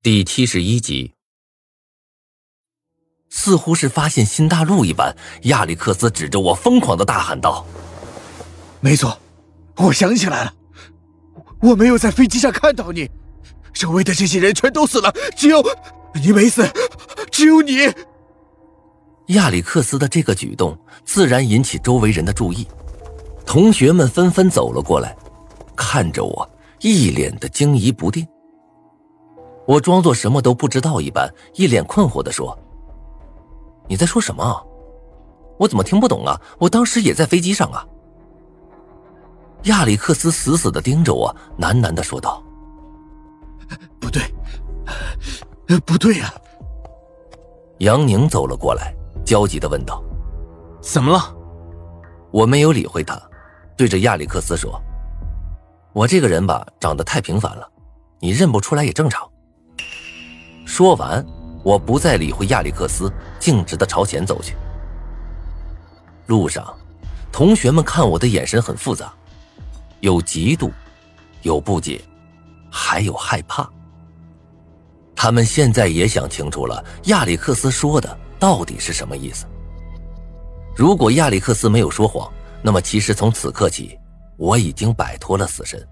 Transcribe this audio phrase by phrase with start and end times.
[0.00, 1.12] 第七十一集，
[3.28, 7.66] 似乎是发现新大陆一般，亚历克斯指着我疯狂的大喊道
[8.78, 9.18] ：“没错，
[9.76, 10.54] 我想起来了，
[11.60, 13.10] 我没有在飞机上看到你，
[13.74, 15.60] 周围的这些人全都死了，只有
[16.14, 16.64] 你没死，
[17.32, 17.92] 只有你。”
[19.34, 22.64] 亚历克斯的这个举动自然引起周围人的注意，
[23.44, 25.16] 同学们纷纷走了过来，
[25.74, 28.24] 看着我，一脸的惊疑不定。
[29.68, 32.58] 我装作什么都不知道一般，一脸困惑的说
[33.86, 34.66] ：“你在说什么？
[35.58, 36.40] 我怎么听不懂啊？
[36.58, 37.86] 我当时也在飞机上啊。”
[39.64, 42.42] 亚历克斯死死的盯着我，喃喃的说道
[44.00, 44.22] ：“不对，
[45.80, 46.32] 不对呀。”
[47.80, 50.02] 杨宁走了过来，焦急的问道
[50.80, 51.36] ：“怎么了？”
[52.32, 53.20] 我没有理会他，
[53.76, 54.80] 对着亚历克斯说
[55.92, 57.68] ：“我这个人吧，长得太平凡了，
[58.18, 59.30] 你认不出来也正常。”
[60.78, 61.26] 说完，
[61.64, 64.54] 我不再理会亚历克斯，径直的朝前走去。
[66.28, 66.72] 路上，
[67.32, 69.12] 同学们看我的眼神很复杂，
[69.98, 70.70] 有嫉妒，
[71.42, 72.00] 有不解，
[72.70, 73.68] 还有害怕。
[75.16, 79.46] 他们现在也想清楚了，亚历克斯说的到底是什么意思。
[80.76, 83.98] 如果亚历克斯没有说谎，那么其实从此刻起，
[84.36, 85.84] 我已经摆脱了死神。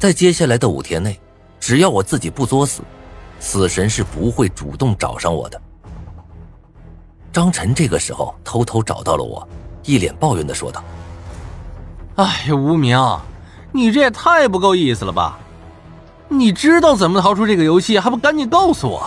[0.00, 1.16] 在接下来的五天内，
[1.60, 2.82] 只要我自己不作死。
[3.44, 5.60] 死神是不会主动找上我的。
[7.30, 9.46] 张晨这个时候偷偷找到了我，
[9.82, 10.82] 一脸抱怨的说道
[12.16, 12.98] ：“哎呀，无名，
[13.70, 15.38] 你这也太不够意思了吧！
[16.26, 19.06] 你知道怎么逃出这个游戏，还不赶紧告诉我？”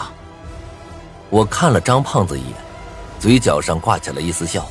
[1.31, 2.53] 我看了张胖子一眼，
[3.19, 4.63] 嘴角上挂起了一丝笑。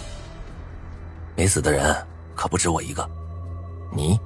[1.34, 1.94] 没死的人
[2.37, 3.06] 可不止我一个，
[3.92, 4.17] 你、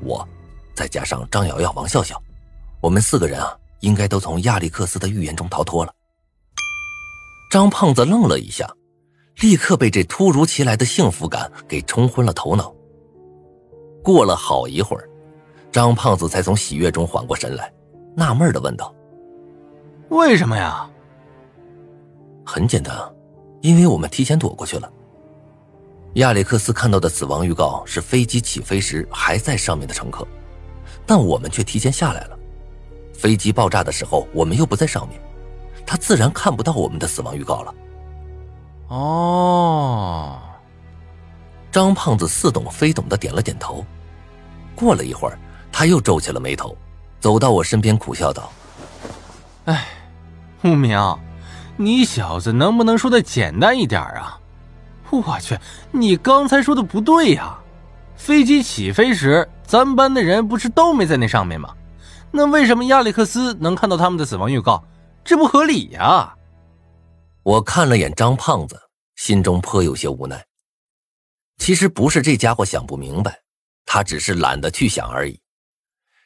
[0.00, 0.26] 我，
[0.74, 2.20] 再加上张瑶瑶、王笑笑，
[2.80, 3.54] 我们四个人啊。
[3.80, 5.92] 应该都从亚历克斯的预言中逃脱了。
[7.50, 8.70] 张胖子愣了一下，
[9.40, 12.74] 立刻被这突如其来的幸福感给冲昏了头脑。
[14.02, 15.08] 过了好一会儿，
[15.72, 17.72] 张胖子才从喜悦中缓过神来，
[18.16, 18.94] 纳闷的问道
[20.10, 20.88] ：“为什么呀？”
[22.44, 22.96] 很简单，
[23.60, 24.90] 因为我们提前躲过去了。
[26.14, 30.26] 亚历克斯看到的死亡预告是飞机起飞时还在上面的乘客，
[31.06, 32.37] 但我们却提前下来了。
[33.18, 35.20] 飞机爆炸的时候，我们又不在上面，
[35.84, 37.74] 他自然看不到我们的死亡预告了。
[38.86, 40.38] 哦，
[41.72, 43.84] 张胖子似懂非懂的点了点头。
[44.76, 45.36] 过了一会儿，
[45.72, 46.76] 他又皱起了眉头，
[47.18, 48.52] 走到我身边苦笑道
[49.66, 49.88] ：“哎，
[50.62, 50.96] 无名，
[51.76, 54.38] 你小子能不能说的简单一点啊？
[55.10, 55.58] 我去，
[55.90, 57.58] 你刚才说的不对呀！
[58.14, 61.74] 飞机起飞时，咱班的人不是都没在那上面吗？”
[62.30, 64.84] 那为什么亚历克斯能看到他们的死亡预告？
[65.24, 66.34] 这不合理呀！
[67.42, 68.80] 我看了眼张胖子，
[69.16, 70.46] 心中颇有些无奈。
[71.58, 73.42] 其实不是这家伙想不明白，
[73.84, 75.40] 他只是懒得去想而已。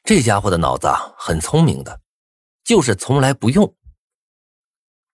[0.04, 2.00] 这家伙的脑子很聪明的，
[2.64, 3.72] 就是从来不用。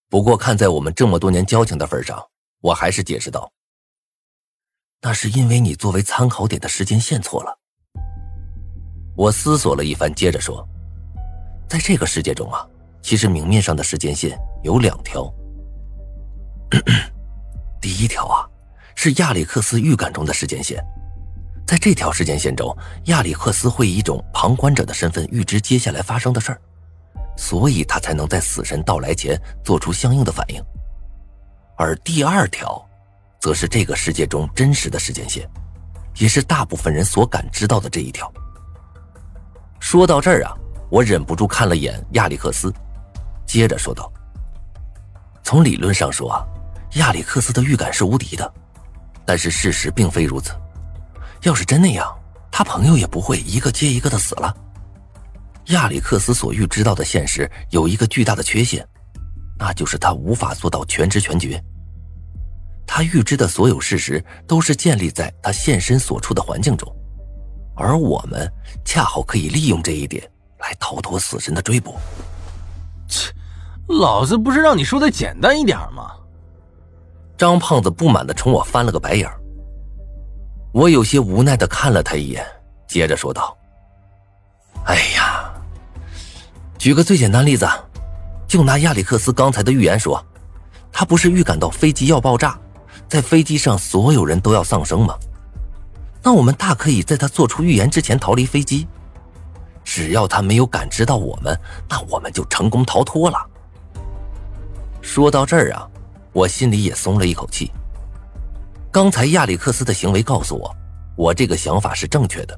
[0.08, 2.26] 不过看在我们这么多年交情的份上，
[2.60, 3.52] 我还是解释道
[5.02, 7.58] ：“那是因为你作为参考点的时间线错了。”
[9.16, 10.66] 我思索了一番，接着说。
[11.68, 12.66] 在这个世界中啊，
[13.02, 15.30] 其实明面上的时间线有两条。
[17.80, 18.48] 第一条啊，
[18.94, 20.82] 是亚历克斯预感中的时间线，
[21.66, 22.74] 在这条时间线中，
[23.04, 26.60] 亚历克斯会以一种旁观者的身份预知接下来发生的事儿，
[27.36, 30.62] 所以他才能在死神到来前做出相应的反应。
[31.76, 32.82] 而第二条，
[33.40, 35.46] 则是这个世界中真实的时间线，
[36.16, 38.32] 也是大部分人所感知到的这一条。
[39.78, 40.56] 说到这儿啊。
[40.90, 42.72] 我忍不住看了眼亚历克斯，
[43.46, 44.10] 接着说道
[45.44, 46.42] ：“从理论上说，
[46.94, 48.54] 亚历克斯的预感是无敌的，
[49.26, 50.52] 但是事实并非如此。
[51.42, 52.10] 要是真那样，
[52.50, 54.56] 他朋友也不会一个接一个的死了。
[55.66, 58.86] 亚历克斯所预知到的现实有一个巨大的缺陷，
[59.58, 61.62] 那就是他无法做到全知全觉。
[62.86, 66.90] 他预知的所有事实都是建立在他现身所处的环境中，
[67.76, 68.50] 而我们
[68.86, 70.26] 恰好可以利用这一点。”
[70.58, 71.96] 来逃脱死神的追捕。
[73.08, 73.32] 切，
[73.88, 76.12] 老子不是让你说的简单一点吗？
[77.36, 79.30] 张胖子不满的冲我翻了个白眼
[80.72, 82.44] 我有些无奈的看了他一眼，
[82.88, 83.56] 接着说道
[84.84, 85.50] ：“哎呀，
[86.78, 87.66] 举个最简单例子，
[88.46, 90.20] 就拿亚历克斯刚才的预言说，
[90.92, 92.58] 他不是预感到飞机要爆炸，
[93.08, 95.16] 在飞机上所有人都要丧生吗？
[96.22, 98.86] 那我们大可以在他做出预言之前逃离飞机。”
[99.88, 101.58] 只要他没有感知到我们，
[101.88, 103.38] 那我们就成功逃脱了。
[105.00, 105.88] 说到这儿啊，
[106.30, 107.72] 我心里也松了一口气。
[108.92, 110.76] 刚才亚历克斯的行为告诉我，
[111.16, 112.54] 我这个想法是正确的。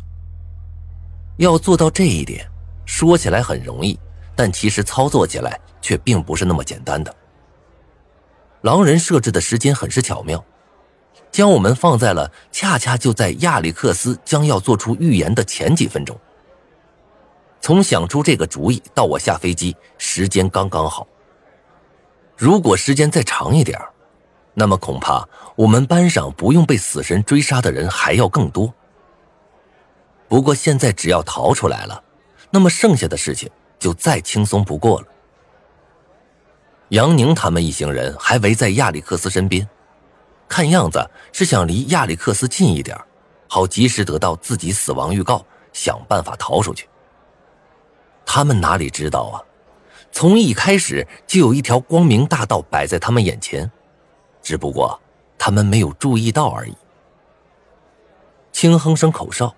[1.36, 2.44] 要做到这一点，
[2.84, 3.96] 说起来很容易，
[4.34, 7.14] 但其实操作起来却并不是那么简单的。
[8.62, 10.44] 狼人设置的时间很是巧妙，
[11.30, 16.18] 将我们放在了恰恰就在亚历克斯将要做出预言的前几分钟。
[17.60, 21.06] 从想出这个主意到我下飞机，时间刚刚好。
[22.36, 23.78] 如果时间再长一点
[24.54, 28.72] 那么恐怕我们班上不用被死神追杀的人还要更多。
[30.26, 32.02] 不过现在只要逃出来了，
[32.50, 33.48] 那么剩下的事情
[33.78, 35.06] 就再轻松不过了。
[36.88, 39.68] 杨宁他们一行人还围在亚历克斯身边，
[40.48, 42.98] 看样子是想离亚历克斯近一点，
[43.48, 46.88] 好及时得到自己死亡预告，想办法逃出去。
[48.32, 49.42] 他们哪里知道啊？
[50.12, 53.68] 从一开始就有一条光明大道摆在他们眼前，
[54.40, 55.00] 只不过
[55.36, 56.76] 他们没有注意到而已。
[58.52, 59.52] 轻哼声口哨，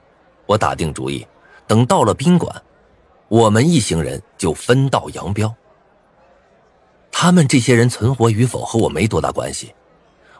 [0.46, 1.26] 我打定主意，
[1.66, 2.62] 等到了宾馆，
[3.28, 5.54] 我们一行人就分道扬镳。
[7.10, 9.74] 他们这些人存活与否和我没多大关系，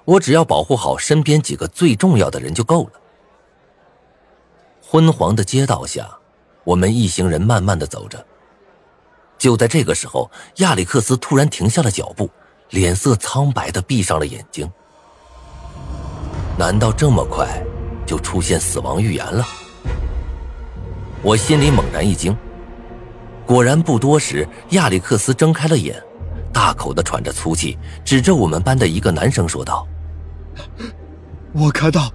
[0.06, 2.93] 我只要保护好身边几个最重要的人就够了。
[4.81, 6.20] 昏黄的街道下。
[6.64, 8.25] 我们一行人慢慢的走着。
[9.38, 12.31] 就在这个时候，亚历克斯突然停下了脚步，
[12.70, 14.70] 脸色苍白的闭上了眼睛。
[16.56, 17.49] 难道这么快
[18.06, 19.44] 就出现死亡预言了？
[21.23, 22.37] 我心里猛然一惊。
[23.44, 26.00] 果然不多时，亚历克斯睁开了眼，
[26.53, 29.87] 大口的喘着粗气，指着我们班的一个男生说道
[31.53, 32.12] ：“我看到，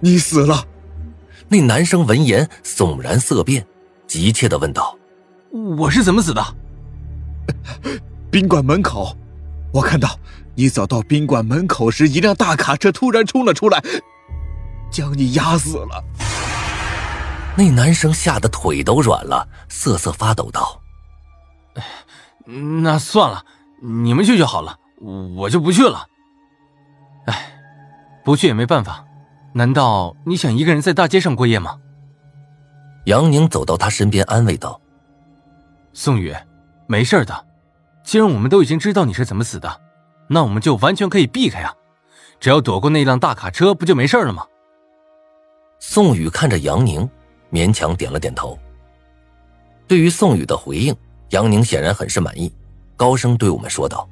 [0.00, 0.66] 你死了。”
[1.52, 3.66] 那男生闻言悚然色变，
[4.06, 4.96] 急切的问道
[5.76, 6.42] ：“我是怎么死的？”
[8.32, 9.14] 宾馆门口，
[9.70, 10.18] 我看到
[10.54, 13.84] 你走到宾馆门口时，一辆大卡车突然冲了出来，
[14.90, 16.02] 将你压死了。
[17.54, 20.80] 那男生吓得腿都软了，瑟瑟发抖道
[22.82, 23.44] ：“那算了，
[23.82, 24.78] 你们去就好了，
[25.36, 26.06] 我就不去了。
[27.26, 27.52] 哎，
[28.24, 29.04] 不去也没办法。”
[29.54, 31.78] 难道你想一个人在大街上过夜吗？
[33.04, 34.80] 杨宁走到他身边，安慰道
[35.92, 36.34] ：“宋宇，
[36.86, 37.46] 没事的。
[38.02, 39.80] 既然我们都已经知道你是怎么死的，
[40.28, 41.74] 那我们就完全可以避开啊！
[42.40, 44.46] 只要躲过那辆大卡车，不就没事了吗？”
[45.78, 47.08] 宋宇看着杨宁，
[47.50, 48.58] 勉强点了点头。
[49.86, 50.96] 对于宋宇的回应，
[51.30, 52.50] 杨宁显然很是满意，
[52.96, 54.08] 高声对我们说道：“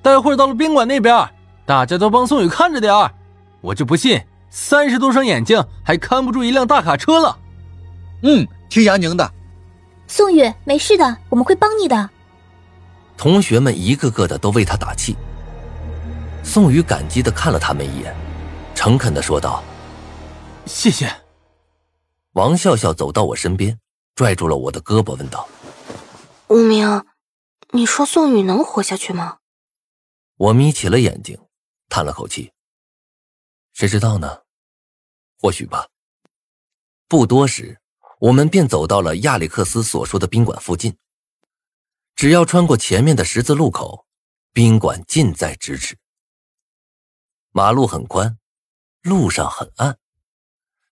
[0.00, 1.28] 待会儿到了宾馆那边，
[1.66, 3.12] 大家都帮宋宇看着点儿，
[3.60, 4.18] 我就不信。”
[4.50, 7.38] 三十多双眼睛还看不住一辆大卡车了。
[8.22, 9.32] 嗯，听杨宁的。
[10.06, 12.10] 宋宇，没事的，我们会帮你的。
[13.16, 15.16] 同学们一个个的都为他打气。
[16.42, 18.14] 宋宇感激的看了他们一眼，
[18.74, 19.62] 诚恳的说道
[20.64, 21.12] ：“谢谢。”
[22.32, 23.78] 王笑笑走到我身边，
[24.14, 25.46] 拽住了我的胳膊，问道
[26.48, 27.04] ：“无名，
[27.72, 29.38] 你说宋宇能活下去吗？”
[30.38, 31.36] 我眯起了眼睛，
[31.88, 32.50] 叹了口气。
[33.78, 34.42] 谁知道呢？
[35.38, 35.86] 或许吧。
[37.06, 37.80] 不多时，
[38.18, 40.98] 我们便走到了亚历克斯所说的宾馆附近。
[42.16, 44.04] 只要穿过前面的十字路口，
[44.52, 45.96] 宾馆近在咫尺。
[47.52, 48.36] 马路很宽，
[49.02, 49.96] 路上很暗，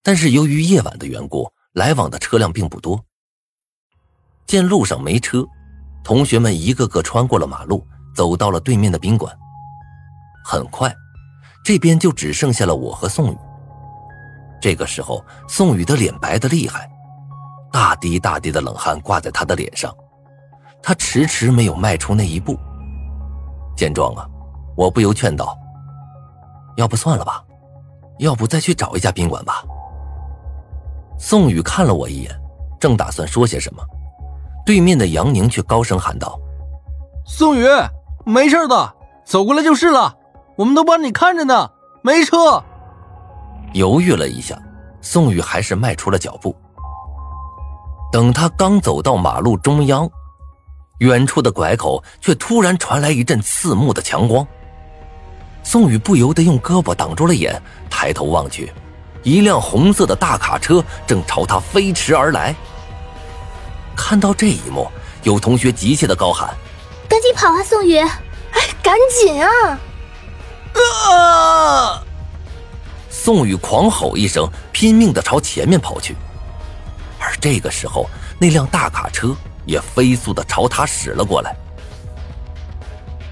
[0.05, 3.05] 但是由于夜晚的缘故，来往的车辆并不多。
[4.47, 5.45] 见路上没车，
[6.05, 9.37] 同学们一个个穿过了马路，走到了对面的宾馆。
[10.45, 10.97] 很快。
[11.67, 13.39] 这边就只剩下了我和宋宇。
[14.61, 16.89] 这个时候，宋宇的脸白的厉害，
[17.73, 19.93] 大滴大滴的冷汗挂在他的脸上，
[20.81, 22.57] 他迟迟没有迈出那一步。
[23.77, 24.25] 见状啊，
[24.77, 25.59] 我不由劝道
[26.79, 27.43] ：“要不算了吧，
[28.21, 29.65] 要不再去找一家宾馆吧。”
[31.19, 32.31] 宋宇看了我一眼，
[32.79, 33.83] 正打算说些什么，
[34.65, 36.39] 对面的杨宁却高声喊道
[37.27, 37.67] ：“宋宇，
[38.25, 38.95] 没事的，
[39.25, 40.17] 走过来就是了。”
[40.57, 41.71] 我们都帮你看着呢，
[42.03, 42.63] 没车。
[43.75, 44.59] 犹豫了一下，
[45.03, 46.57] 宋宇还是迈出了脚步。
[48.11, 50.09] 等他刚走到马路中央，
[51.01, 54.47] 远处的拐口却突然传来一阵刺目的强光。
[55.63, 57.61] 宋宇不由得用胳膊挡住了眼，
[57.91, 58.73] 抬头望去，
[59.23, 62.55] 一辆红色的大卡车正朝他飞驰而来。
[63.95, 64.89] 看到这一幕，
[65.23, 66.55] 有同学急切的高喊
[67.09, 67.99] ：“赶紧跑啊，宋宇！
[67.99, 68.09] 哎，
[68.83, 69.79] 赶紧啊！”
[70.77, 72.03] 啊！
[73.09, 76.15] 宋宇狂吼一声，拼命的朝前面跑去。
[77.19, 81.57] 而这个时候，那辆大卡车也飞速的朝他驶了过来。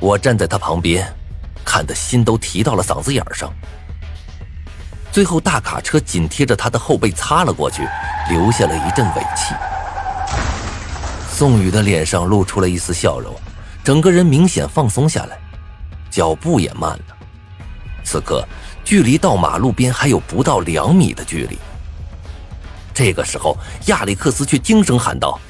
[0.00, 1.06] 我站在他旁边，
[1.64, 3.52] 看得心都提到了嗓子眼上。
[5.12, 7.86] 最后，大卡车紧贴着他的后背擦了过去，
[8.28, 9.54] 留下了一阵尾气。
[11.30, 13.32] 宋宇的脸上露出了一丝笑容，
[13.84, 15.38] 整个人明显放松下来，
[16.10, 17.13] 脚步也慢了。
[18.04, 18.46] 此刻，
[18.84, 21.58] 距离到马路边还有不到两米的距离。
[22.92, 23.56] 这个时候，
[23.86, 25.40] 亚历克斯却惊声喊道：“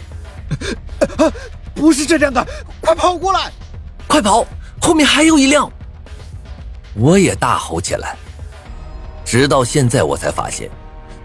[1.74, 2.46] 不是这辆的，
[2.80, 3.52] 快跑过来！
[4.06, 4.46] 快跑！
[4.80, 5.70] 后面还有一辆！”
[6.94, 8.16] 我也大吼起来。
[9.24, 10.70] 直到现在，我才发现，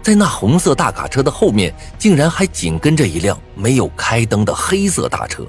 [0.02, 5.46] 在那红色大卡车的后面，竟然还紧跟着一辆没有开灯的黑色大车。